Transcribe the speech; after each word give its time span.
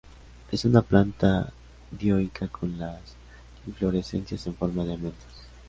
Es 0.51 0.65
una 0.65 0.81
planta 0.81 1.53
dioica 1.91 2.47
con 2.47 2.79
las 2.79 2.99
inflorescencias 3.67 4.47
en 4.47 4.55
forma 4.55 4.83
de 4.83 4.95
amentos. 4.95 5.45